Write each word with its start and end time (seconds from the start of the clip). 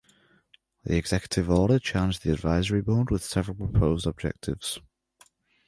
The 0.83 0.97
Executive 0.97 1.47
Order 1.47 1.77
charged 1.77 2.23
the 2.23 2.31
advisory 2.33 2.81
board 2.81 3.11
with 3.11 3.23
several 3.23 3.55
proposed 3.55 4.07
objectives. 4.07 4.79